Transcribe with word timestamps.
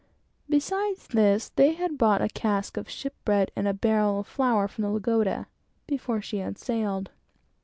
Besides 0.49 1.05
this, 1.09 1.49
they 1.49 1.73
had 1.73 1.99
bought 1.99 2.23
a 2.23 2.29
cask 2.29 2.75
of 2.75 2.89
ship 2.89 3.13
bread, 3.23 3.51
and 3.55 3.67
a 3.67 3.73
barrel 3.75 4.17
of 4.21 4.25
flour 4.27 4.67
from 4.67 4.81
the 4.81 4.89
Lagoda, 4.89 5.45
before 5.85 6.23
she 6.23 6.43
sailed. 6.55 7.11